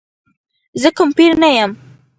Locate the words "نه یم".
1.41-1.71